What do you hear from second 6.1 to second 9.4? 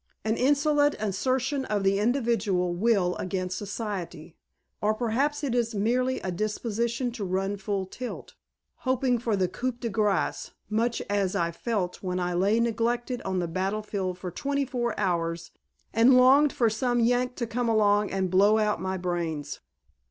a disposition to run full tilt, hoping for